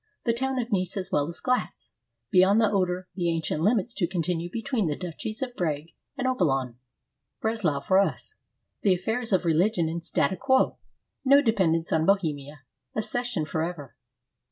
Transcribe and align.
The 0.23 0.33
town 0.33 0.57
of 0.57 0.71
Neiss 0.71 0.97
as 0.97 1.11
well 1.11 1.27
as 1.29 1.39
Glatz. 1.39 1.95
Beyond 2.31 2.59
the 2.59 2.71
Oder 2.71 3.07
the 3.13 3.29
ancient 3.29 3.61
limits 3.61 3.93
to 3.93 4.07
continue 4.07 4.49
between 4.49 4.87
the 4.87 4.95
duchies 4.95 5.43
of 5.43 5.55
Brieg 5.55 5.93
and 6.17 6.25
Oppelon. 6.25 6.77
Breslau 7.39 7.79
for 7.81 7.99
us. 7.99 8.33
The 8.81 8.95
affairs 8.95 9.31
of 9.31 9.45
re 9.45 9.53
ligion 9.53 9.87
in 9.87 10.01
statu 10.01 10.37
quo. 10.37 10.79
No 11.23 11.39
dependence 11.39 11.93
on 11.93 12.07
Bohemia; 12.07 12.61
a 12.95 13.01
ces 13.03 13.27
sion 13.27 13.45
forever. 13.45 13.95